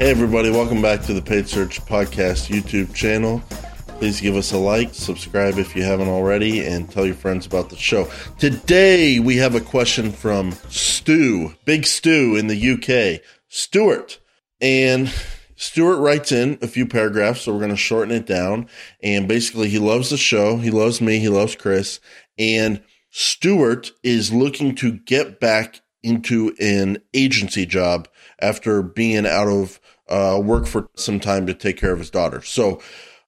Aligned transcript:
Hey, 0.00 0.10
everybody, 0.10 0.50
welcome 0.50 0.82
back 0.82 1.02
to 1.02 1.14
the 1.14 1.22
Paid 1.22 1.48
Search 1.48 1.80
Podcast 1.82 2.48
YouTube 2.48 2.92
channel. 2.94 3.40
Please 3.86 4.20
give 4.20 4.34
us 4.34 4.50
a 4.50 4.58
like, 4.58 4.92
subscribe 4.92 5.56
if 5.56 5.76
you 5.76 5.84
haven't 5.84 6.08
already, 6.08 6.66
and 6.66 6.90
tell 6.90 7.06
your 7.06 7.14
friends 7.14 7.46
about 7.46 7.70
the 7.70 7.76
show. 7.76 8.10
Today, 8.40 9.20
we 9.20 9.36
have 9.36 9.54
a 9.54 9.60
question 9.60 10.10
from 10.10 10.50
Stu, 10.68 11.54
Big 11.64 11.86
Stu 11.86 12.34
in 12.34 12.48
the 12.48 12.72
UK, 12.72 13.24
Stuart. 13.48 14.18
And 14.60 15.14
Stuart 15.54 16.00
writes 16.00 16.32
in 16.32 16.58
a 16.60 16.66
few 16.66 16.86
paragraphs, 16.86 17.42
so 17.42 17.52
we're 17.52 17.60
going 17.60 17.70
to 17.70 17.76
shorten 17.76 18.12
it 18.12 18.26
down. 18.26 18.68
And 19.00 19.28
basically, 19.28 19.68
he 19.68 19.78
loves 19.78 20.10
the 20.10 20.16
show, 20.16 20.56
he 20.56 20.72
loves 20.72 21.00
me, 21.00 21.20
he 21.20 21.28
loves 21.28 21.54
Chris. 21.54 22.00
And 22.36 22.82
Stuart 23.10 23.92
is 24.02 24.32
looking 24.32 24.74
to 24.74 24.90
get 24.90 25.38
back 25.38 25.82
into 26.04 26.54
an 26.60 26.98
agency 27.14 27.66
job 27.66 28.06
after 28.38 28.82
being 28.82 29.26
out 29.26 29.48
of 29.48 29.80
uh, 30.08 30.40
work 30.42 30.66
for 30.66 30.88
some 30.96 31.18
time 31.18 31.46
to 31.46 31.54
take 31.54 31.78
care 31.78 31.92
of 31.92 31.98
his 31.98 32.10
daughter. 32.10 32.42
So 32.42 32.80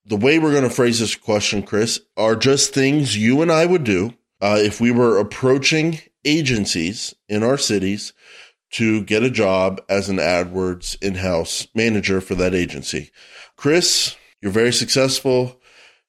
the 0.05 0.17
way 0.17 0.39
we're 0.39 0.53
going 0.53 0.63
to 0.63 0.71
phrase 0.71 1.01
this 1.01 1.17
question, 1.17 1.63
Chris, 1.63 2.01
are 2.17 2.37
just 2.37 2.73
things 2.73 3.17
you 3.17 3.43
and 3.43 3.51
I 3.51 3.67
would 3.67 3.83
do 3.83 4.15
uh, 4.41 4.59
if 4.61 4.81
we 4.81 4.93
were 4.93 5.19
approaching 5.19 6.01
agencies 6.25 7.15
in 7.29 7.43
our 7.43 7.59
cities 7.59 8.13
to 8.73 9.03
get 9.05 9.23
a 9.23 9.31
job 9.31 9.81
as 9.89 10.09
an 10.09 10.19
AdWords 10.19 11.01
in-house 11.03 11.69
manager 11.75 12.21
for 12.21 12.35
that 12.35 12.55
agency. 12.55 13.11
Chris, 13.57 14.17
you're 14.43 14.53
very 14.53 14.73
successful. 14.73 15.61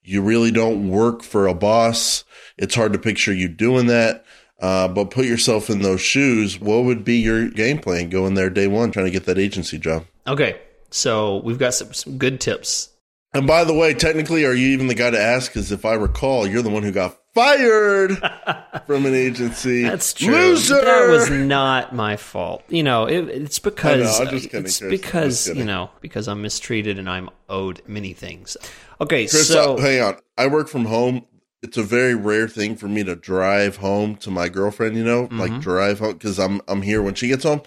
You 0.04 0.22
really 0.22 0.52
don't 0.52 0.90
work 0.90 1.24
for 1.24 1.48
a 1.48 1.54
boss. 1.54 2.24
It's 2.58 2.76
hard 2.76 2.94
to 2.94 3.00
picture 3.00 3.34
you 3.34 3.48
doing 3.48 3.88
that. 3.88 4.26
Uh, 4.60 4.88
but 4.88 5.12
put 5.12 5.26
yourself 5.26 5.70
in 5.70 5.82
those 5.82 6.02
shoes. 6.02 6.60
What 6.60 6.84
would 6.86 7.04
be 7.04 7.18
your 7.18 7.48
game 7.50 7.80
plan 7.80 8.10
going 8.10 8.34
there 8.34 8.50
day 8.50 8.68
one, 8.68 8.92
trying 8.92 9.06
to 9.06 9.12
get 9.12 9.26
that 9.26 9.38
agency 9.38 9.78
job? 9.78 10.06
Okay, 10.26 10.60
so 10.90 11.38
we've 11.38 11.60
got 11.60 11.74
some, 11.74 11.94
some 11.94 12.18
good 12.18 12.42
tips. 12.42 12.90
And 13.34 13.46
by 13.46 13.64
the 13.66 13.74
way, 13.74 13.94
technically, 13.94 14.46
are 14.46 14.54
you 14.54 14.70
even 14.70 14.88
the 14.88 14.96
guy 14.96 15.12
to 15.12 15.22
ask? 15.22 15.52
Because 15.52 15.72
if 15.72 15.86
I 15.86 15.94
recall, 15.94 16.48
you're 16.48 16.64
the 16.64 16.70
one 16.70 16.82
who 16.82 16.92
got 16.92 17.18
fired 17.38 18.18
from 18.88 19.06
an 19.06 19.14
agency. 19.14 19.84
That's 19.84 20.14
true. 20.14 20.34
Loser. 20.34 20.82
That 20.82 21.10
was 21.10 21.30
not 21.30 21.94
my 21.94 22.16
fault. 22.16 22.64
You 22.68 22.82
know, 22.82 23.06
it, 23.06 23.30
it's 23.30 23.60
because 23.60 24.20
know, 24.20 24.26
I'm 24.26 24.32
just 24.32 24.50
kidding, 24.50 24.66
it's 24.66 24.80
Chris. 24.80 24.90
Because 24.90 25.48
you 25.50 25.64
know 25.64 25.92
because 26.02 26.28
I'm 26.28 26.42
mistreated 26.42 26.98
and 26.98 27.08
I'm 27.08 27.30
owed 27.48 27.84
many 27.86 28.14
things. 28.14 28.58
Okay, 29.00 29.28
Chris, 29.28 29.48
so 29.48 29.76
uh, 29.76 29.82
hang 29.82 30.02
on. 30.02 30.18
I 30.38 30.48
work 30.48 30.68
from 30.68 30.86
home. 30.86 31.26
It's 31.64 31.78
a 31.78 31.84
very 31.84 32.14
rare 32.16 32.48
thing 32.48 32.76
for 32.76 32.88
me 32.88 33.04
to 33.04 33.16
drive 33.16 33.78
home 33.78 34.16
to 34.18 34.30
my 34.32 34.48
girlfriend. 34.50 34.96
You 34.96 35.04
know, 35.04 35.24
Mm-hmm. 35.28 35.40
like 35.40 35.60
drive 35.62 36.00
home 36.00 36.14
because 36.14 36.40
I'm 36.40 36.62
I'm 36.68 36.82
here 36.82 37.02
when 37.02 37.14
she 37.16 37.28
gets 37.28 37.44
home. 37.44 37.62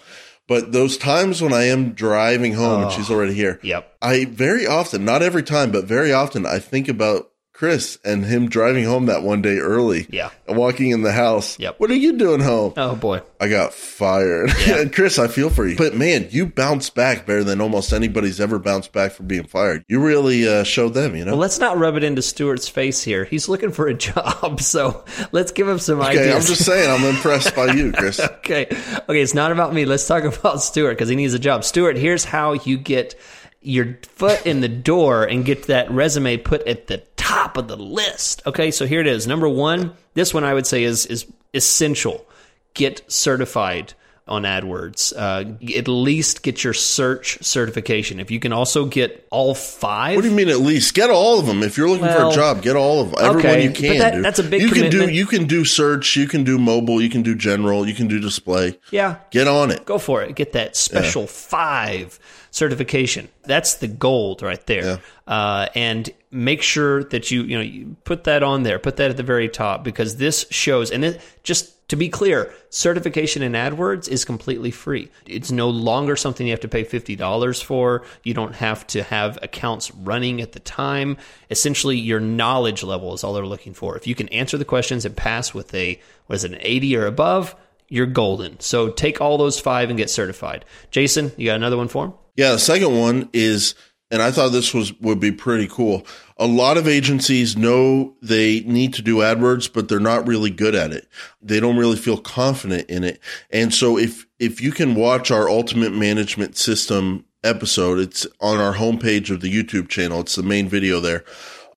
But 0.47 0.71
those 0.73 0.97
times 0.97 1.41
when 1.41 1.53
I 1.53 1.63
am 1.63 1.93
driving 1.93 2.53
home 2.53 2.83
and 2.83 2.91
she's 2.91 3.09
already 3.09 3.33
here, 3.33 3.59
yep. 3.63 3.95
I 4.01 4.25
very 4.25 4.67
often, 4.67 5.05
not 5.05 5.21
every 5.21 5.43
time, 5.43 5.71
but 5.71 5.85
very 5.85 6.11
often, 6.11 6.45
I 6.45 6.59
think 6.59 6.89
about 6.89 7.30
Chris 7.61 7.99
and 8.03 8.25
him 8.25 8.49
driving 8.49 8.85
home 8.85 9.05
that 9.05 9.21
one 9.21 9.43
day 9.43 9.59
early. 9.59 10.07
Yeah. 10.09 10.31
And 10.47 10.57
walking 10.57 10.89
in 10.89 11.03
the 11.03 11.11
house. 11.11 11.59
Yep. 11.59 11.79
What 11.79 11.91
are 11.91 11.95
you 11.95 12.17
doing 12.17 12.39
home? 12.39 12.73
Oh 12.75 12.95
boy. 12.95 13.21
I 13.39 13.49
got 13.49 13.71
fired. 13.71 14.49
and 14.67 14.91
Chris, 14.91 15.19
I 15.19 15.27
feel 15.27 15.51
for 15.51 15.67
you. 15.67 15.77
But 15.77 15.93
man, 15.93 16.27
you 16.31 16.47
bounced 16.47 16.95
back 16.95 17.27
better 17.27 17.43
than 17.43 17.61
almost 17.61 17.93
anybody's 17.93 18.41
ever 18.41 18.57
bounced 18.57 18.93
back 18.93 19.11
from 19.11 19.27
being 19.27 19.43
fired. 19.43 19.85
You 19.87 20.03
really 20.03 20.47
uh, 20.47 20.63
showed 20.63 20.95
them, 20.95 21.15
you 21.15 21.23
know? 21.23 21.33
Well, 21.33 21.39
let's 21.39 21.59
not 21.59 21.77
rub 21.77 21.97
it 21.97 22.03
into 22.03 22.23
Stuart's 22.23 22.67
face 22.67 23.03
here. 23.03 23.25
He's 23.25 23.47
looking 23.47 23.71
for 23.71 23.85
a 23.87 23.93
job, 24.09 24.59
so 24.59 25.05
let's 25.31 25.51
give 25.51 25.67
him 25.67 25.77
some 25.77 25.99
okay, 25.99 26.17
ideas. 26.17 26.49
I'm 26.49 26.55
just 26.55 26.65
saying, 26.65 26.89
I'm 26.89 27.07
impressed 27.07 27.55
by 27.55 27.73
you, 27.73 27.91
Chris. 27.91 28.19
okay. 28.37 28.65
Okay, 29.07 29.21
it's 29.21 29.35
not 29.35 29.51
about 29.51 29.71
me. 29.71 29.85
Let's 29.85 30.07
talk 30.07 30.23
about 30.23 30.63
Stuart 30.63 30.95
because 30.95 31.09
he 31.09 31.15
needs 31.15 31.35
a 31.35 31.39
job. 31.39 31.63
Stuart, 31.63 31.95
here's 31.95 32.25
how 32.25 32.53
you 32.53 32.79
get 32.79 33.13
your 33.61 33.99
foot 34.15 34.45
in 34.47 34.61
the 34.61 34.67
door 34.67 35.23
and 35.23 35.45
get 35.45 35.67
that 35.67 35.91
resume 35.91 36.37
put 36.37 36.67
at 36.67 36.87
the 36.87 36.97
top 37.31 37.57
of 37.57 37.67
the 37.67 37.77
list. 37.77 38.41
Okay, 38.45 38.71
so 38.71 38.85
here 38.85 39.01
it 39.01 39.07
is. 39.07 39.27
Number 39.27 39.47
one, 39.49 39.93
this 40.13 40.33
one 40.33 40.43
I 40.43 40.53
would 40.53 40.67
say 40.67 40.83
is 40.83 41.05
is 41.05 41.25
essential. 41.53 42.25
Get 42.73 43.01
certified 43.11 43.93
on 44.27 44.43
AdWords. 44.43 45.11
Uh, 45.17 45.55
at 45.77 45.87
least 45.89 46.41
get 46.41 46.63
your 46.63 46.73
search 46.73 47.43
certification. 47.43 48.19
If 48.19 48.31
you 48.31 48.39
can 48.39 48.53
also 48.53 48.85
get 48.85 49.27
all 49.29 49.53
five, 49.53 50.15
What 50.15 50.21
do 50.21 50.29
you 50.29 50.35
mean 50.35 50.47
at 50.47 50.59
least? 50.61 50.93
Get 50.93 51.09
all 51.09 51.39
of 51.39 51.47
them. 51.47 51.63
If 51.63 51.75
you're 51.77 51.89
looking 51.89 52.05
Well, 52.05 52.29
for 52.31 52.33
a 52.33 52.39
job, 52.41 52.61
get 52.61 52.77
all 52.77 53.01
of 53.01 53.11
them. 53.11 53.19
Everyone 53.19 53.39
okay, 53.45 53.63
you 53.65 53.71
can 53.71 53.97
that- 53.97 54.13
do. 54.13 54.21
that's 54.21 54.39
a 54.39 54.43
big 54.43 54.61
you 54.61 54.69
can 54.69 54.89
do 54.89 55.09
you 55.09 55.25
can 55.25 55.45
do 55.47 55.65
search, 55.65 56.15
you 56.15 56.27
can 56.27 56.43
do 56.45 56.57
mobile, 56.57 57.01
you 57.01 57.09
can 57.09 57.23
do 57.23 57.35
general, 57.35 57.85
you 57.87 57.93
can 57.93 58.07
do 58.07 58.19
display. 58.19 58.77
yeah, 58.91 59.15
Get 59.31 59.47
on 59.47 59.69
it. 59.71 59.83
go 59.85 59.97
for 59.97 60.21
it. 60.21 60.35
Get 60.35 60.53
that 60.53 60.75
special 60.77 61.27
five 61.27 62.17
certification. 62.51 63.29
That's 63.43 63.75
the 63.75 63.87
gold 63.87 64.41
right 64.41 64.63
there. 64.67 65.01
Uh, 65.25 65.67
and 65.73 66.09
make 66.29 66.61
sure 66.61 67.03
that 67.05 67.31
you 67.31 67.43
you 67.43 67.57
know 67.57 67.63
you 67.63 67.95
put 68.03 68.25
that 68.25 68.43
on 68.43 68.63
there. 68.63 68.77
Put 68.77 68.97
that 68.97 69.09
at 69.09 69.17
the 69.17 69.23
very 69.23 69.49
top 69.49 69.83
because 69.83 70.17
this 70.17 70.45
shows. 70.51 70.91
And 70.91 71.03
it, 71.03 71.21
just 71.43 71.89
to 71.89 71.95
be 71.97 72.07
clear, 72.07 72.53
certification 72.69 73.41
in 73.41 73.51
AdWords 73.51 74.07
is 74.07 74.23
completely 74.23 74.71
free. 74.71 75.09
It's 75.25 75.51
no 75.51 75.69
longer 75.69 76.15
something 76.15 76.47
you 76.47 76.53
have 76.53 76.61
to 76.61 76.67
pay 76.69 76.83
fifty 76.83 77.15
dollars 77.15 77.61
for. 77.61 78.03
You 78.23 78.33
don't 78.33 78.55
have 78.55 78.85
to 78.87 79.03
have 79.03 79.39
accounts 79.41 79.91
running 79.91 80.41
at 80.41 80.51
the 80.51 80.59
time. 80.59 81.17
Essentially, 81.49 81.97
your 81.97 82.19
knowledge 82.19 82.83
level 82.83 83.13
is 83.13 83.23
all 83.23 83.33
they're 83.33 83.45
looking 83.45 83.73
for. 83.73 83.97
If 83.97 84.07
you 84.07 84.15
can 84.15 84.29
answer 84.29 84.57
the 84.57 84.65
questions 84.65 85.05
and 85.05 85.15
pass 85.15 85.53
with 85.53 85.73
a 85.73 85.99
what 86.27 86.35
is 86.35 86.43
it, 86.43 86.51
an 86.51 86.59
eighty 86.61 86.95
or 86.95 87.05
above 87.05 87.55
you're 87.91 88.05
golden. 88.05 88.57
So 88.61 88.89
take 88.89 89.19
all 89.19 89.37
those 89.37 89.59
five 89.59 89.89
and 89.89 89.97
get 89.97 90.09
certified. 90.09 90.63
Jason, 90.91 91.33
you 91.35 91.47
got 91.47 91.57
another 91.57 91.75
one 91.77 91.89
for 91.89 92.05
him? 92.05 92.13
Yeah, 92.37 92.53
the 92.53 92.59
second 92.59 92.97
one 92.97 93.29
is, 93.33 93.75
and 94.09 94.21
I 94.21 94.31
thought 94.31 94.53
this 94.53 94.73
was 94.73 94.97
would 95.01 95.19
be 95.19 95.33
pretty 95.33 95.67
cool. 95.67 96.07
A 96.37 96.47
lot 96.47 96.77
of 96.77 96.87
agencies 96.87 97.57
know 97.57 98.15
they 98.21 98.61
need 98.61 98.93
to 98.93 99.01
do 99.01 99.17
AdWords, 99.17 99.71
but 99.71 99.89
they're 99.89 99.99
not 99.99 100.25
really 100.25 100.49
good 100.49 100.73
at 100.73 100.93
it. 100.93 101.09
They 101.41 101.59
don't 101.59 101.75
really 101.75 101.97
feel 101.97 102.17
confident 102.17 102.89
in 102.89 103.03
it. 103.03 103.19
And 103.49 103.73
so 103.73 103.97
if 103.97 104.25
if 104.39 104.61
you 104.61 104.71
can 104.71 104.95
watch 104.95 105.29
our 105.29 105.49
Ultimate 105.49 105.91
Management 105.91 106.55
System 106.55 107.25
episode, 107.43 107.99
it's 107.99 108.25
on 108.39 108.57
our 108.57 108.75
homepage 108.75 109.29
of 109.29 109.41
the 109.41 109.53
YouTube 109.53 109.89
channel. 109.89 110.21
It's 110.21 110.35
the 110.35 110.43
main 110.43 110.69
video 110.69 111.01
there. 111.01 111.25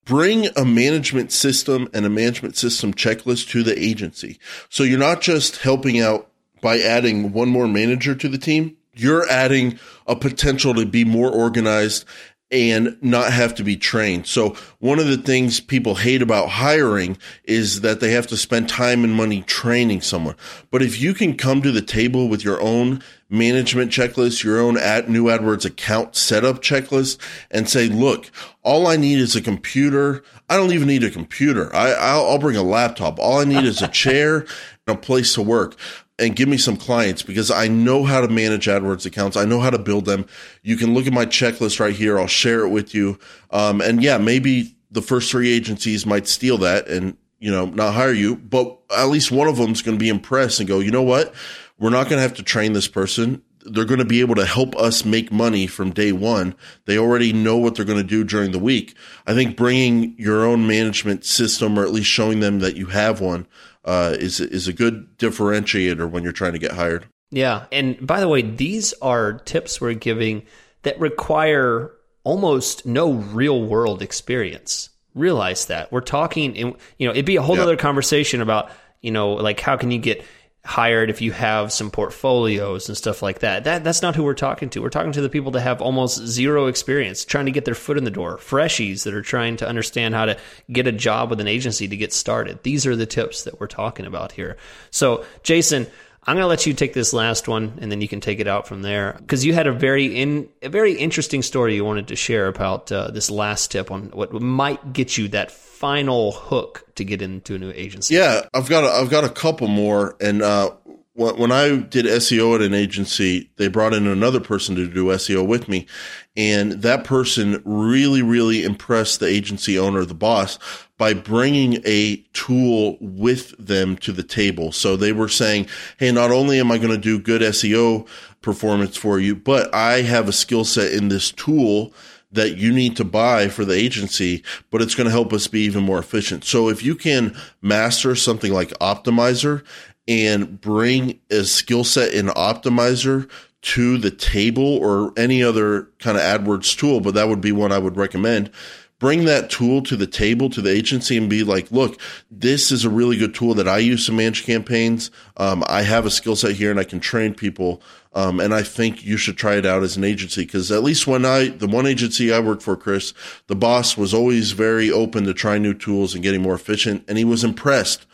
Bring 0.05 0.47
a 0.55 0.63
management 0.63 1.31
system 1.31 1.89
and 1.93 2.05
a 2.05 2.09
management 2.09 2.55
system 2.55 2.93
checklist 2.93 3.49
to 3.49 3.63
the 3.63 3.77
agency. 3.77 4.39
So 4.69 4.83
you're 4.83 4.99
not 4.99 5.21
just 5.21 5.57
helping 5.57 5.99
out 5.99 6.29
by 6.61 6.79
adding 6.79 7.31
one 7.31 7.49
more 7.49 7.67
manager 7.67 8.15
to 8.15 8.29
the 8.29 8.37
team. 8.37 8.77
You're 8.93 9.27
adding 9.29 9.79
a 10.07 10.15
potential 10.15 10.73
to 10.75 10.85
be 10.85 11.03
more 11.03 11.29
organized 11.29 12.05
and 12.51 12.95
not 13.01 13.33
have 13.33 13.55
to 13.55 13.63
be 13.63 13.75
trained. 13.75 14.27
So 14.27 14.55
one 14.79 14.99
of 14.99 15.07
the 15.07 15.17
things 15.17 15.59
people 15.59 15.95
hate 15.95 16.21
about 16.21 16.49
hiring 16.49 17.17
is 17.43 17.81
that 17.81 17.99
they 17.99 18.11
have 18.11 18.27
to 18.27 18.37
spend 18.37 18.69
time 18.69 19.03
and 19.03 19.13
money 19.13 19.41
training 19.41 20.01
someone. 20.01 20.35
But 20.69 20.83
if 20.83 21.01
you 21.01 21.15
can 21.15 21.37
come 21.37 21.63
to 21.63 21.71
the 21.71 21.81
table 21.81 22.29
with 22.29 22.43
your 22.43 22.61
own 22.61 23.01
management 23.29 23.91
checklist, 23.91 24.43
your 24.43 24.59
own 24.59 24.77
ad, 24.77 25.09
new 25.09 25.25
AdWords 25.25 25.65
account 25.65 26.15
setup 26.15 26.61
checklist 26.61 27.17
and 27.49 27.67
say, 27.67 27.87
look, 27.87 28.29
all 28.61 28.85
I 28.85 28.95
need 28.95 29.17
is 29.17 29.35
a 29.35 29.41
computer. 29.41 30.23
I 30.47 30.55
don't 30.55 30.71
even 30.71 30.87
need 30.87 31.03
a 31.03 31.09
computer. 31.09 31.75
I, 31.75 31.93
I'll, 31.93 32.25
I'll 32.27 32.39
bring 32.39 32.57
a 32.57 32.63
laptop. 32.63 33.17
All 33.17 33.39
I 33.39 33.45
need 33.45 33.63
is 33.63 33.81
a 33.81 33.87
chair 33.87 34.45
and 34.87 34.95
a 34.95 35.01
place 35.01 35.33
to 35.33 35.41
work 35.41 35.75
and 36.17 36.35
give 36.35 36.47
me 36.47 36.57
some 36.57 36.77
clients 36.77 37.23
because 37.23 37.51
I 37.51 37.67
know 37.67 38.05
how 38.05 38.21
to 38.21 38.27
manage 38.27 38.67
AdWords 38.67 39.05
accounts. 39.05 39.35
I 39.35 39.45
know 39.45 39.59
how 39.59 39.69
to 39.69 39.79
build 39.79 40.05
them. 40.05 40.25
You 40.63 40.77
can 40.77 40.93
look 40.93 41.07
at 41.07 41.13
my 41.13 41.25
checklist 41.25 41.79
right 41.79 41.95
here. 41.95 42.19
I'll 42.19 42.27
share 42.27 42.61
it 42.61 42.69
with 42.69 42.95
you. 42.95 43.19
Um, 43.51 43.81
and 43.81 44.01
yeah, 44.01 44.17
maybe 44.17 44.75
the 44.91 45.01
first 45.01 45.29
three 45.29 45.51
agencies 45.51 46.05
might 46.05 46.27
steal 46.27 46.57
that 46.59 46.87
and, 46.87 47.17
you 47.39 47.51
know, 47.51 47.65
not 47.65 47.93
hire 47.93 48.13
you, 48.13 48.37
but 48.37 48.79
at 48.95 49.09
least 49.09 49.31
one 49.31 49.49
of 49.49 49.57
them 49.57 49.71
is 49.71 49.81
going 49.81 49.97
to 49.97 50.03
be 50.03 50.09
impressed 50.09 50.59
and 50.59 50.69
go, 50.69 50.79
you 50.79 50.91
know 50.91 51.03
what? 51.03 51.33
We're 51.77 51.89
not 51.89 52.03
going 52.03 52.17
to 52.17 52.21
have 52.21 52.35
to 52.35 52.43
train 52.43 52.71
this 52.71 52.87
person. 52.87 53.41
They're 53.67 53.83
going 53.83 53.99
to 53.99 54.05
be 54.05 54.21
able 54.21 54.35
to 54.35 54.45
help 54.45 54.75
us 54.75 55.03
make 55.03 55.31
money 55.31 55.67
from 55.67 55.89
day 55.89 56.11
one. 56.11 56.55
They 56.85 56.97
already 56.97 57.33
know 57.33 57.57
what 57.57 57.75
they're 57.75 57.83
going 57.83 58.01
to 58.01 58.07
do 58.07 58.23
during 58.23 58.51
the 58.51 58.59
week. 58.59 58.95
I 59.25 59.33
think 59.33 59.57
bringing 59.57 60.15
your 60.17 60.45
own 60.45 60.67
management 60.67 61.25
system 61.25 61.77
or 61.77 61.83
at 61.83 61.91
least 61.91 62.07
showing 62.07 62.39
them 62.39 62.59
that 62.59 62.77
you 62.77 62.85
have 62.87 63.19
one 63.19 63.47
uh, 63.85 64.15
is 64.19 64.39
is 64.39 64.67
a 64.67 64.73
good 64.73 65.17
differentiator 65.17 66.09
when 66.09 66.23
you're 66.23 66.33
trying 66.33 66.53
to 66.53 66.59
get 66.59 66.71
hired. 66.71 67.05
Yeah. 67.31 67.65
And 67.71 68.05
by 68.05 68.19
the 68.19 68.27
way, 68.27 68.41
these 68.41 68.93
are 69.01 69.33
tips 69.33 69.79
we're 69.81 69.93
giving 69.93 70.43
that 70.83 70.99
require 70.99 71.91
almost 72.23 72.85
no 72.85 73.13
real 73.13 73.61
world 73.63 74.01
experience. 74.01 74.89
Realize 75.13 75.65
that. 75.65 75.91
We're 75.91 76.01
talking, 76.01 76.55
in, 76.55 76.75
you 76.97 77.07
know, 77.07 77.11
it'd 77.13 77.25
be 77.25 77.35
a 77.37 77.41
whole 77.41 77.55
Yeah. 77.57 77.63
other 77.63 77.77
conversation 77.77 78.41
about, 78.41 78.69
you 79.01 79.11
know, 79.11 79.33
like 79.33 79.59
how 79.59 79.77
can 79.77 79.91
you 79.91 79.99
get 79.99 80.23
hired 80.65 81.11
if 81.11 81.21
you 81.21 81.31
have 81.31 81.71
some 81.71 81.91
portfolios 81.91 82.89
and 82.89 82.97
stuff 82.97 83.21
like 83.21 83.39
that. 83.39 83.65
That 83.65 83.83
that's 83.83 84.01
not 84.01 84.15
who 84.15 84.23
we're 84.23 84.33
talking 84.33 84.69
to. 84.71 84.81
We're 84.81 84.89
talking 84.89 85.11
to 85.11 85.21
the 85.21 85.29
people 85.29 85.51
that 85.51 85.61
have 85.61 85.79
almost 85.79 86.17
zero 86.25 86.65
experience, 86.65 87.23
trying 87.23 87.45
to 87.45 87.51
get 87.51 87.65
their 87.65 87.75
foot 87.75 87.99
in 87.99 88.03
the 88.03 88.11
door, 88.11 88.37
freshies 88.37 89.03
that 89.03 89.13
are 89.13 89.21
trying 89.21 89.57
to 89.57 89.67
understand 89.67 90.15
how 90.15 90.25
to 90.25 90.37
get 90.71 90.87
a 90.87 90.91
job 90.91 91.29
with 91.29 91.39
an 91.39 91.47
agency 91.47 91.87
to 91.87 91.95
get 91.95 92.11
started. 92.11 92.63
These 92.63 92.87
are 92.87 92.95
the 92.95 93.05
tips 93.05 93.43
that 93.43 93.59
we're 93.59 93.67
talking 93.67 94.07
about 94.07 94.31
here. 94.31 94.57
So, 94.89 95.23
Jason, 95.43 95.85
I'm 96.27 96.35
going 96.35 96.43
to 96.43 96.47
let 96.47 96.65
you 96.65 96.73
take 96.73 96.93
this 96.93 97.13
last 97.13 97.47
one, 97.47 97.77
and 97.79 97.91
then 97.91 98.01
you 98.01 98.07
can 98.07 98.19
take 98.19 98.39
it 98.39 98.47
out 98.47 98.67
from 98.67 98.81
there 98.81 99.15
because 99.19 99.45
you 99.45 99.53
had 99.53 99.67
a 99.67 99.71
very 99.71 100.07
in 100.07 100.49
a 100.63 100.69
very 100.69 100.93
interesting 100.93 101.43
story 101.43 101.75
you 101.75 101.85
wanted 101.85 102.07
to 102.07 102.15
share 102.15 102.47
about 102.47 102.91
uh, 102.91 103.11
this 103.11 103.29
last 103.29 103.71
tip 103.71 103.91
on 103.91 104.05
what 104.09 104.33
might 104.33 104.93
get 104.93 105.17
you 105.17 105.27
that 105.29 105.51
final 105.51 106.31
hook 106.31 106.83
to 106.95 107.03
get 107.03 107.21
into 107.21 107.53
a 107.55 107.59
new 107.59 107.71
agency. 107.75 108.15
Yeah, 108.15 108.47
I've 108.53 108.69
got 108.69 108.85
a, 108.85 108.87
I've 108.87 109.09
got 109.09 109.23
a 109.23 109.29
couple 109.29 109.67
more, 109.67 110.15
and 110.19 110.41
uh, 110.41 110.71
when 111.15 111.51
I 111.51 111.77
did 111.77 112.05
SEO 112.05 112.55
at 112.55 112.61
an 112.61 112.73
agency, 112.73 113.49
they 113.55 113.69
brought 113.69 113.93
in 113.93 114.05
another 114.05 114.41
person 114.41 114.75
to 114.75 114.85
do 114.85 115.05
SEO 115.05 115.47
with 115.47 115.69
me. 115.69 115.87
And 116.35 116.73
that 116.81 117.05
person 117.05 117.61
really, 117.63 118.21
really 118.21 118.65
impressed 118.65 119.21
the 119.21 119.27
agency 119.27 119.79
owner, 119.79 120.03
the 120.03 120.13
boss, 120.13 120.59
by 120.97 121.13
bringing 121.13 121.81
a 121.85 122.17
tool 122.33 122.97
with 122.99 123.55
them 123.57 123.95
to 123.97 124.11
the 124.11 124.23
table. 124.23 124.73
So 124.73 124.97
they 124.97 125.13
were 125.13 125.29
saying, 125.29 125.67
Hey, 125.97 126.11
not 126.11 126.31
only 126.31 126.59
am 126.59 126.69
I 126.69 126.77
going 126.77 126.89
to 126.89 126.97
do 126.97 127.17
good 127.17 127.41
SEO 127.41 128.05
performance 128.41 128.97
for 128.97 129.17
you, 129.17 129.37
but 129.37 129.73
I 129.73 130.01
have 130.01 130.27
a 130.27 130.33
skill 130.33 130.65
set 130.65 130.91
in 130.91 131.07
this 131.07 131.31
tool 131.31 131.93
that 132.31 132.57
you 132.57 132.73
need 132.73 132.97
to 132.97 133.05
buy 133.05 133.47
for 133.47 133.63
the 133.63 133.73
agency, 133.73 134.43
but 134.69 134.81
it's 134.81 134.95
going 134.95 135.05
to 135.05 135.11
help 135.11 135.31
us 135.31 135.47
be 135.47 135.61
even 135.61 135.83
more 135.83 135.99
efficient. 135.99 136.43
So 136.43 136.67
if 136.67 136.83
you 136.83 136.95
can 136.95 137.37
master 137.61 138.13
something 138.15 138.51
like 138.51 138.69
Optmyzr 138.79 139.63
and 140.07 140.59
bring 140.59 141.19
a 141.31 141.43
skill 141.43 141.83
set 141.83 142.13
in 142.13 142.27
Optmyzr 142.27 143.29
to 143.61 143.97
the 143.97 144.11
table 144.11 144.77
or 144.77 145.11
any 145.17 145.41
other 145.41 145.89
kind 145.99 146.17
of 146.17 146.23
AdWords 146.23 146.77
tool, 146.77 147.01
but 147.01 147.15
that 147.15 147.27
would 147.27 147.41
be 147.41 147.51
one 147.51 147.71
I 147.71 147.79
would 147.79 147.97
recommend. 147.97 148.51
Bring 148.99 149.25
that 149.25 149.49
tool 149.49 149.81
to 149.83 149.97
the 149.97 150.07
table 150.07 150.49
to 150.51 150.61
the 150.61 150.69
agency 150.69 151.17
and 151.17 151.29
be 151.29 151.43
like, 151.43 151.69
look, 151.71 151.99
this 152.31 152.71
is 152.71 152.85
a 152.85 152.89
really 152.89 153.17
good 153.17 153.33
tool 153.33 153.55
that 153.55 153.67
I 153.67 153.79
use 153.79 154.05
to 154.05 154.13
manage 154.13 154.45
campaigns. 154.45 155.11
Um, 155.35 155.63
I 155.67 155.81
have 155.81 156.05
a 156.05 156.11
skill 156.11 156.35
set 156.35 156.55
here 156.55 156.71
and 156.71 156.79
I 156.79 156.85
can 156.85 156.99
train 156.99 157.33
people. 157.33 157.81
Um, 158.13 158.39
and 158.39 158.53
I 158.53 158.61
think 158.63 159.03
you 159.03 159.17
should 159.17 159.35
try 159.35 159.55
it 159.55 159.65
out 159.65 159.83
as 159.83 159.97
an 159.97 160.05
agency 160.05 160.45
because 160.45 160.71
at 160.71 160.83
least 160.83 161.07
when 161.07 161.25
I, 161.25 161.49
the 161.49 161.67
one 161.67 161.85
agency 161.87 162.31
I 162.31 162.39
worked 162.39 162.61
for, 162.61 162.77
Chris, 162.77 163.13
the 163.47 163.55
boss 163.55 163.97
was 163.97 164.13
always 164.13 164.51
very 164.51 164.89
open 164.89 165.25
to 165.25 165.33
trying 165.33 165.63
new 165.63 165.73
tools 165.73 166.13
and 166.13 166.23
getting 166.23 166.41
more 166.41 166.55
efficient. 166.55 167.03
And 167.07 167.17
he 167.17 167.25
was 167.25 167.43
impressed 167.43 168.05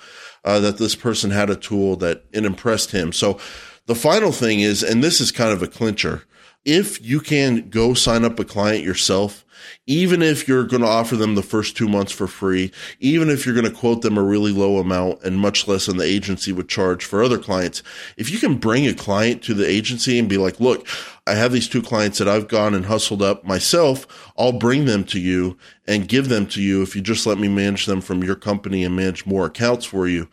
uh, 0.43 0.59
that 0.59 0.77
this 0.77 0.95
person 0.95 1.31
had 1.31 1.49
a 1.49 1.55
tool 1.55 1.95
that 1.97 2.25
it 2.31 2.45
impressed 2.45 2.91
him. 2.91 3.11
So 3.11 3.39
the 3.85 3.95
final 3.95 4.31
thing 4.31 4.59
is, 4.59 4.83
and 4.83 5.03
this 5.03 5.21
is 5.21 5.31
kind 5.31 5.51
of 5.51 5.61
a 5.61 5.67
clincher. 5.67 6.23
If 6.63 7.03
you 7.03 7.19
can 7.19 7.69
go 7.69 7.93
sign 7.93 8.23
up 8.23 8.39
a 8.39 8.45
client 8.45 8.83
yourself, 8.83 9.45
even 9.85 10.21
if 10.21 10.47
you're 10.47 10.65
going 10.65 10.81
to 10.81 10.87
offer 10.87 11.15
them 11.15 11.35
the 11.35 11.41
first 11.41 11.75
two 11.75 11.87
months 11.87 12.11
for 12.11 12.27
free, 12.27 12.71
even 12.99 13.29
if 13.29 13.45
you're 13.45 13.55
going 13.55 13.69
to 13.69 13.77
quote 13.77 14.01
them 14.01 14.17
a 14.17 14.23
really 14.23 14.51
low 14.51 14.77
amount 14.77 15.23
and 15.23 15.39
much 15.39 15.67
less 15.67 15.85
than 15.85 15.97
the 15.97 16.03
agency 16.03 16.51
would 16.51 16.69
charge 16.69 17.05
for 17.05 17.23
other 17.23 17.37
clients, 17.37 17.83
if 18.17 18.29
you 18.29 18.39
can 18.39 18.55
bring 18.55 18.87
a 18.87 18.93
client 18.93 19.41
to 19.43 19.53
the 19.53 19.67
agency 19.67 20.19
and 20.19 20.29
be 20.29 20.37
like, 20.37 20.59
look, 20.59 20.87
I 21.27 21.35
have 21.35 21.51
these 21.51 21.69
two 21.69 21.81
clients 21.81 22.17
that 22.17 22.27
I've 22.27 22.47
gone 22.47 22.73
and 22.73 22.85
hustled 22.85 23.21
up 23.21 23.43
myself. 23.43 24.31
I'll 24.37 24.51
bring 24.51 24.85
them 24.85 25.03
to 25.05 25.19
you 25.19 25.57
and 25.87 26.07
give 26.07 26.29
them 26.29 26.47
to 26.47 26.61
you 26.61 26.81
if 26.81 26.95
you 26.95 27.01
just 27.01 27.25
let 27.25 27.37
me 27.37 27.47
manage 27.47 27.85
them 27.85 28.01
from 28.01 28.23
your 28.23 28.35
company 28.35 28.83
and 28.83 28.95
manage 28.95 29.25
more 29.25 29.45
accounts 29.45 29.85
for 29.85 30.07
you 30.07 30.27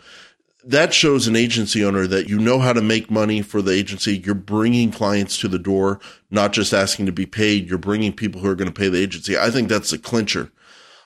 that 0.69 0.93
shows 0.93 1.27
an 1.27 1.35
agency 1.35 1.83
owner 1.83 2.07
that 2.07 2.29
you 2.29 2.39
know 2.39 2.59
how 2.59 2.75
to 2.75 2.83
make 2.83 3.11
money 3.11 3.41
for 3.41 3.63
the 3.63 3.73
agency. 3.73 4.19
You're 4.19 4.35
bringing 4.35 4.91
clients 4.91 5.39
to 5.39 5.49
the 5.49 5.59
door, 5.59 5.99
not 6.31 6.53
just 6.53 6.75
asking 6.75 7.07
to 7.07 7.13
be 7.13 7.25
paid. 7.25 7.69
You're 7.69 7.79
bringing 7.79 8.13
people 8.13 8.43
who 8.43 8.51
are 8.51 8.55
going 8.55 8.71
to 8.71 8.79
pay 8.79 8.91
the 8.91 9.01
agency. 9.01 9.39
I 9.39 9.51
think 9.51 9.71
that's 9.71 9.95
a 9.95 9.99
clincher. 9.99 10.53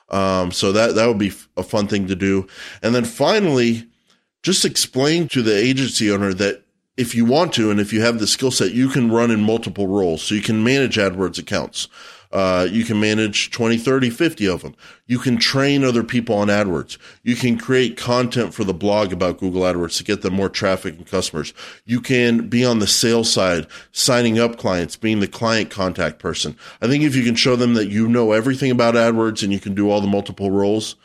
Um, 0.09 0.51
so 0.51 0.73
that, 0.73 0.95
that 0.95 1.07
would 1.07 1.17
be 1.17 1.31
a 1.55 1.63
fun 1.63 1.87
thing 1.87 2.07
to 2.07 2.15
do. 2.15 2.45
And 2.81 2.93
then 2.93 3.05
finally, 3.05 3.87
just 4.43 4.65
explain 4.65 5.29
to 5.29 5.41
the 5.41 5.55
agency 5.55 6.11
owner 6.11 6.33
that 6.33 6.65
if 6.97 7.15
you 7.15 7.23
want 7.23 7.53
to, 7.53 7.71
and 7.71 7.79
if 7.79 7.93
you 7.93 8.01
have 8.01 8.19
the 8.19 8.27
skill 8.27 8.51
set, 8.51 8.73
you 8.73 8.89
can 8.89 9.11
run 9.11 9.31
in 9.31 9.41
multiple 9.41 9.87
roles. 9.87 10.23
So 10.23 10.35
you 10.35 10.41
can 10.41 10.61
manage 10.61 10.97
AdWords 10.97 11.39
accounts. 11.39 11.87
Uh, 12.33 12.67
you 12.69 12.83
can 12.83 12.99
manage 12.99 13.51
20, 13.51 13.77
30, 13.77 14.09
50 14.09 14.47
of 14.47 14.63
them. 14.63 14.75
You 15.05 15.19
can 15.19 15.37
train 15.37 15.83
other 15.83 16.03
people 16.03 16.35
on 16.35 16.47
AdWords. 16.47 16.97
You 17.21 17.35
can 17.35 17.59
create 17.59 17.95
content 17.95 18.55
for 18.55 18.63
the 18.63 18.73
blog 18.73 19.13
about 19.13 19.37
Google 19.37 19.61
AdWords 19.61 19.97
to 19.97 20.03
get 20.03 20.23
them 20.23 20.33
more 20.33 20.49
traffic 20.49 20.95
and 20.97 21.05
customers. 21.05 21.53
You 21.85 22.01
can 22.01 22.49
be 22.49 22.65
on 22.65 22.79
the 22.79 22.87
sales 22.87 23.31
side, 23.31 23.67
signing 23.91 24.39
up 24.39 24.57
clients, 24.57 24.95
being 24.95 25.19
the 25.19 25.27
client 25.27 25.69
contact 25.69 26.17
person. 26.17 26.57
I 26.81 26.87
think 26.87 27.03
if 27.03 27.15
you 27.15 27.23
can 27.23 27.35
show 27.35 27.55
them 27.55 27.75
that 27.75 27.89
you 27.89 28.07
know 28.07 28.31
everything 28.31 28.71
about 28.71 28.95
AdWords 28.95 29.43
and 29.43 29.53
you 29.53 29.59
can 29.59 29.75
do 29.75 29.91
all 29.91 30.01
the 30.01 30.07
multiple 30.07 30.49
roles, 30.49 30.95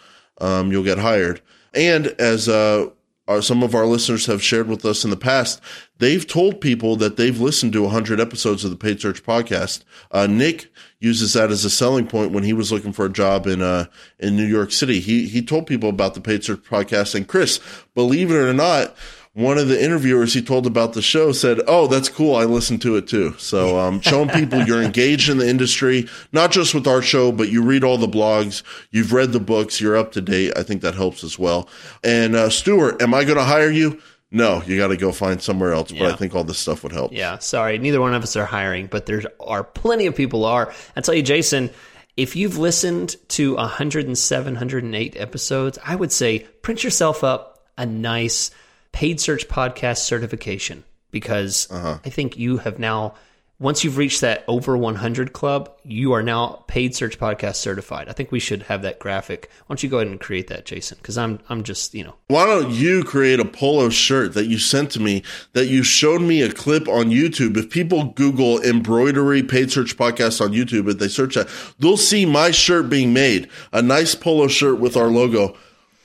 um, 0.40 0.72
you'll 0.72 0.82
get 0.82 0.98
hired. 0.98 1.42
And 1.74 2.06
as, 2.18 2.48
uh, 2.48 2.86
our, 3.28 3.42
some 3.42 3.62
of 3.62 3.74
our 3.74 3.86
listeners 3.86 4.26
have 4.26 4.42
shared 4.42 4.68
with 4.68 4.84
us 4.84 5.04
in 5.04 5.10
the 5.10 5.16
past, 5.16 5.60
they've 5.98 6.26
told 6.26 6.60
people 6.60 6.96
that 6.96 7.16
they've 7.16 7.40
listened 7.40 7.74
to 7.74 7.82
100 7.82 8.18
episodes 8.18 8.64
of 8.64 8.70
the 8.70 8.76
Paid 8.76 9.00
Search 9.00 9.22
podcast. 9.22 9.84
Uh, 10.10 10.26
Nick 10.26 10.72
uses 10.98 11.34
that 11.34 11.50
as 11.50 11.64
a 11.64 11.70
selling 11.70 12.06
point 12.06 12.32
when 12.32 12.42
he 12.42 12.52
was 12.52 12.72
looking 12.72 12.92
for 12.92 13.04
a 13.04 13.12
job 13.12 13.46
in 13.46 13.62
uh, 13.62 13.84
in 14.18 14.34
New 14.34 14.46
York 14.46 14.72
City. 14.72 14.98
He 14.98 15.28
he 15.28 15.42
told 15.42 15.66
people 15.66 15.90
about 15.90 16.14
the 16.14 16.20
Paid 16.20 16.42
Search 16.42 16.62
podcast, 16.62 17.14
and 17.14 17.28
Chris, 17.28 17.60
believe 17.94 18.30
it 18.30 18.36
or 18.36 18.54
not, 18.54 18.96
one 19.38 19.56
of 19.56 19.68
the 19.68 19.82
interviewers 19.82 20.34
he 20.34 20.42
told 20.42 20.66
about 20.66 20.94
the 20.94 21.02
show 21.02 21.30
said, 21.30 21.60
"Oh, 21.68 21.86
that's 21.86 22.08
cool. 22.08 22.34
I 22.34 22.44
listened 22.44 22.82
to 22.82 22.96
it 22.96 23.06
too." 23.06 23.36
So, 23.38 23.78
um, 23.78 24.00
showing 24.02 24.28
people 24.28 24.64
you're 24.64 24.82
engaged 24.82 25.28
in 25.28 25.38
the 25.38 25.48
industry, 25.48 26.08
not 26.32 26.50
just 26.50 26.74
with 26.74 26.88
our 26.88 27.00
show, 27.00 27.30
but 27.30 27.48
you 27.48 27.62
read 27.62 27.84
all 27.84 27.98
the 27.98 28.08
blogs, 28.08 28.64
you've 28.90 29.12
read 29.12 29.30
the 29.30 29.38
books, 29.40 29.80
you're 29.80 29.96
up 29.96 30.10
to 30.12 30.20
date. 30.20 30.52
I 30.56 30.64
think 30.64 30.82
that 30.82 30.96
helps 30.96 31.22
as 31.22 31.38
well. 31.38 31.68
And 32.02 32.34
uh, 32.34 32.50
Stuart, 32.50 33.00
am 33.00 33.14
I 33.14 33.22
going 33.22 33.38
to 33.38 33.44
hire 33.44 33.70
you? 33.70 34.00
No, 34.32 34.60
you 34.66 34.76
got 34.76 34.88
to 34.88 34.96
go 34.96 35.12
find 35.12 35.40
somewhere 35.40 35.72
else. 35.72 35.92
But 35.92 36.00
yeah. 36.00 36.08
I 36.08 36.16
think 36.16 36.34
all 36.34 36.44
this 36.44 36.58
stuff 36.58 36.82
would 36.82 36.92
help. 36.92 37.12
Yeah, 37.12 37.38
sorry, 37.38 37.78
neither 37.78 38.00
one 38.00 38.14
of 38.14 38.22
us 38.24 38.34
are 38.34 38.44
hiring, 38.44 38.88
but 38.88 39.06
there 39.06 39.22
are 39.38 39.62
plenty 39.62 40.06
of 40.06 40.16
people 40.16 40.44
are. 40.46 40.72
I 40.96 41.00
tell 41.00 41.14
you, 41.14 41.22
Jason, 41.22 41.70
if 42.16 42.34
you've 42.34 42.58
listened 42.58 43.14
to 43.28 43.54
107, 43.54 44.52
108 44.54 45.16
episodes, 45.16 45.78
I 45.84 45.94
would 45.94 46.10
say 46.10 46.40
print 46.40 46.82
yourself 46.82 47.22
up 47.22 47.68
a 47.78 47.86
nice 47.86 48.50
paid 48.98 49.20
search 49.20 49.46
podcast 49.46 49.98
certification 49.98 50.82
because 51.12 51.70
uh-huh. 51.70 52.00
I 52.04 52.10
think 52.10 52.36
you 52.36 52.56
have 52.56 52.80
now 52.80 53.14
once 53.60 53.84
you've 53.84 53.96
reached 53.96 54.22
that 54.22 54.42
over 54.48 54.76
100 54.76 55.32
club, 55.32 55.70
you 55.84 56.12
are 56.14 56.22
now 56.22 56.64
paid 56.66 56.96
search 56.96 57.16
podcast 57.16 57.56
certified. 57.56 58.08
I 58.08 58.12
think 58.12 58.32
we 58.32 58.40
should 58.40 58.64
have 58.64 58.82
that 58.82 58.98
graphic. 58.98 59.50
Why 59.66 59.74
don't 59.74 59.82
you 59.84 59.88
go 59.88 59.98
ahead 59.98 60.08
and 60.08 60.18
create 60.18 60.48
that, 60.48 60.64
Jason? 60.64 60.98
Because 61.00 61.16
I'm 61.16 61.38
I'm 61.48 61.62
just 61.62 61.94
you 61.94 62.02
know. 62.02 62.16
Why 62.26 62.44
don't 62.46 62.72
you 62.72 63.04
create 63.04 63.38
a 63.38 63.44
polo 63.44 63.88
shirt 63.88 64.34
that 64.34 64.46
you 64.46 64.58
sent 64.58 64.90
to 64.92 65.00
me 65.00 65.22
that 65.52 65.66
you 65.66 65.84
showed 65.84 66.20
me 66.20 66.42
a 66.42 66.52
clip 66.52 66.88
on 66.88 67.10
YouTube? 67.10 67.56
If 67.56 67.70
people 67.70 68.06
Google 68.06 68.60
embroidery 68.62 69.44
paid 69.44 69.70
search 69.70 69.96
podcast 69.96 70.40
on 70.40 70.50
YouTube, 70.50 70.90
if 70.90 70.98
they 70.98 71.06
search 71.06 71.36
that, 71.36 71.48
they'll 71.78 71.96
see 71.96 72.26
my 72.26 72.50
shirt 72.50 72.90
being 72.90 73.12
made, 73.12 73.48
a 73.72 73.80
nice 73.80 74.16
polo 74.16 74.48
shirt 74.48 74.80
with 74.80 74.96
our 74.96 75.06
logo 75.06 75.56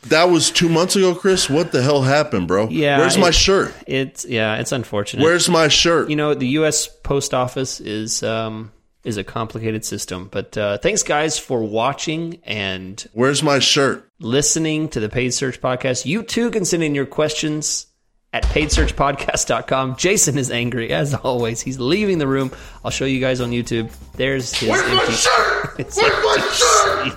that 0.03 0.25
was 0.29 0.51
two 0.51 0.69
months 0.69 0.95
ago, 0.95 1.15
Chris. 1.15 1.49
What 1.49 1.71
the 1.71 1.81
hell 1.81 2.01
happened, 2.01 2.47
bro? 2.47 2.69
Yeah, 2.69 2.99
where's 2.99 3.17
my 3.17 3.29
shirt? 3.29 3.73
It's 3.87 4.25
yeah, 4.25 4.55
it's 4.57 4.71
unfortunate. 4.71 5.23
Where's 5.23 5.49
my 5.49 5.67
shirt? 5.67 6.09
You 6.09 6.15
know, 6.15 6.33
the 6.33 6.47
U.S. 6.49 6.87
Post 6.87 7.33
Office 7.33 7.79
is 7.79 8.23
um, 8.23 8.71
is 9.03 9.17
a 9.17 9.23
complicated 9.23 9.85
system. 9.85 10.29
But 10.31 10.57
uh, 10.57 10.77
thanks, 10.77 11.03
guys, 11.03 11.37
for 11.37 11.61
watching 11.61 12.39
and 12.43 13.05
where's 13.13 13.43
my 13.43 13.59
shirt? 13.59 14.09
Listening 14.19 14.89
to 14.89 14.99
the 14.99 15.09
Paid 15.09 15.33
Search 15.33 15.61
Podcast. 15.61 16.05
You 16.05 16.23
too 16.23 16.51
can 16.51 16.65
send 16.65 16.83
in 16.83 16.95
your 16.95 17.05
questions 17.05 17.87
at 18.31 18.43
paidsearchpodcast.com. 18.45 19.95
Jason 19.95 20.37
is 20.37 20.49
angry 20.49 20.91
as 20.91 21.13
always. 21.13 21.61
He's 21.61 21.79
leaving 21.79 22.17
the 22.17 22.27
room. 22.27 22.51
I'll 22.83 22.91
show 22.91 23.05
you 23.05 23.19
guys 23.19 23.41
on 23.41 23.51
YouTube. 23.51 23.91
There's 24.15 24.53
his 24.53 24.69
Where's 24.69 24.81
empty, 24.89 24.95
my 24.95 25.11
shirt? 25.11 25.77
Where's 25.77 26.23
my 26.23 27.13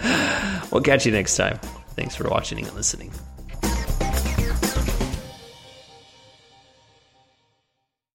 shirt? 0.00 0.72
we'll 0.72 0.82
catch 0.82 1.06
you 1.06 1.12
next 1.12 1.36
time. 1.36 1.60
Thanks 1.98 2.14
for 2.14 2.28
watching 2.28 2.64
and 2.64 2.72
listening. 2.76 3.10